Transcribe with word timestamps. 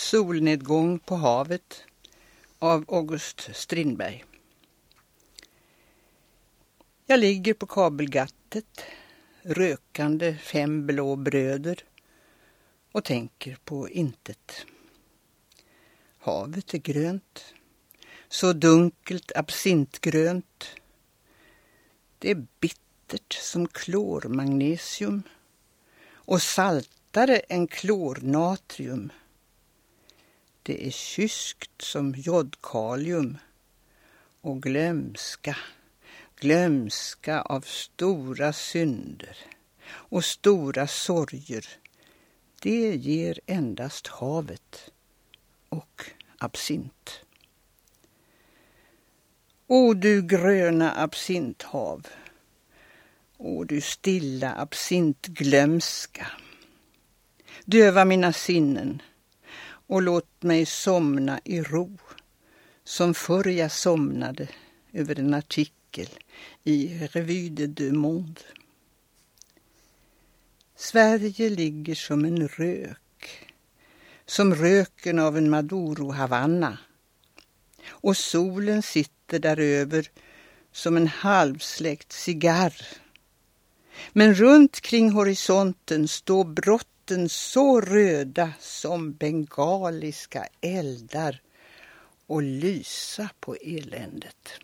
Solnedgång 0.00 0.98
på 0.98 1.14
havet 1.16 1.84
av 2.58 2.84
August 2.88 3.50
Strindberg. 3.52 4.24
Jag 7.06 7.20
ligger 7.20 7.54
på 7.54 7.66
kabelgattet, 7.66 8.80
rökande 9.42 10.36
fem 10.36 10.86
blå 10.86 11.16
bröder 11.16 11.84
och 12.92 13.04
tänker 13.04 13.58
på 13.64 13.88
intet. 13.88 14.66
Havet 16.18 16.74
är 16.74 16.78
grönt, 16.78 17.54
så 18.28 18.52
dunkelt 18.52 19.32
absintgrönt. 19.36 20.66
Det 22.18 22.30
är 22.30 22.46
bittert 22.60 23.32
som 23.32 23.68
klormagnesium 23.68 25.22
och 26.12 26.42
saltare 26.42 27.36
än 27.36 27.66
klornatrium. 27.66 29.12
Det 30.62 30.86
är 30.86 30.90
kyskt 30.90 31.82
som 31.82 32.14
jodkalium 32.16 33.38
och 34.40 34.62
glömska, 34.62 35.56
glömska 36.36 37.40
av 37.40 37.60
stora 37.60 38.52
synder 38.52 39.36
och 39.88 40.24
stora 40.24 40.86
sorger. 40.86 41.66
Det 42.62 42.96
ger 42.96 43.40
endast 43.46 44.06
havet 44.06 44.90
och 45.68 46.04
absint. 46.38 47.20
O 49.66 49.94
du 49.94 50.22
gröna 50.22 51.02
absinthav, 51.02 52.06
o 53.36 53.64
du 53.64 53.80
stilla 53.80 54.54
absintglömska. 54.54 56.26
Döva 57.64 58.04
mina 58.04 58.32
sinnen 58.32 59.02
och 59.90 60.02
låt 60.02 60.42
mig 60.42 60.66
somna 60.66 61.40
i 61.44 61.62
ro 61.62 61.98
som 62.84 63.14
förr 63.14 63.48
jag 63.48 63.72
somnade 63.72 64.48
över 64.92 65.18
en 65.18 65.34
artikel 65.34 66.08
i 66.64 66.98
Revue 67.12 67.50
de 67.50 67.66
deux 67.66 67.92
Monde. 67.92 68.40
Sverige 70.76 71.50
ligger 71.50 71.94
som 71.94 72.24
en 72.24 72.48
rök, 72.48 73.52
som 74.26 74.54
röken 74.54 75.18
av 75.18 75.36
en 75.36 75.50
Maduro 75.50 76.10
Havanna 76.10 76.78
och 77.88 78.16
solen 78.16 78.82
sitter 78.82 79.38
däröver 79.38 80.10
som 80.72 80.96
en 80.96 81.08
halvsläckt 81.08 82.12
cigarr. 82.12 82.86
Men 84.12 84.34
runt 84.34 84.80
kring 84.80 85.10
horisonten 85.10 86.08
står 86.08 86.44
brott 86.44 86.86
vatten 87.10 87.28
så 87.28 87.80
röda 87.80 88.52
som 88.60 89.12
bengaliska 89.12 90.46
eldar 90.60 91.42
och 92.26 92.42
lysa 92.42 93.30
på 93.40 93.54
eländet. 93.54 94.60